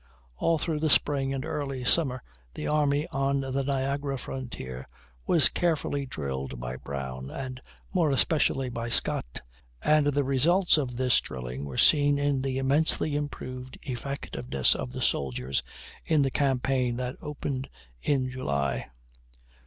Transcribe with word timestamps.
All 0.37 0.57
through 0.57 0.79
the 0.79 0.89
spring 0.89 1.31
and 1.31 1.45
early 1.45 1.83
summer 1.83 2.23
the 2.55 2.65
army 2.65 3.05
on 3.11 3.41
the 3.41 3.63
Niagara 3.63 4.17
frontier 4.17 4.87
was 5.27 5.47
carefully 5.47 6.07
drilled 6.07 6.59
by 6.59 6.75
Brown, 6.77 7.29
and 7.29 7.61
more 7.93 8.09
especially 8.09 8.67
by 8.67 8.89
Scott, 8.89 9.43
and 9.79 10.07
the 10.07 10.23
results 10.23 10.79
of 10.79 10.97
this 10.97 11.21
drilling 11.21 11.65
were 11.65 11.77
seen 11.77 12.17
in 12.17 12.41
the 12.41 12.57
immensely 12.57 13.15
improved 13.15 13.77
effectiveness 13.83 14.73
of 14.73 14.91
the 14.91 15.03
soldiers 15.03 15.61
in 16.03 16.23
the 16.23 16.31
campaign 16.31 16.97
that 16.97 17.15
opened 17.21 17.69
in 18.01 18.27
July. 18.27 18.89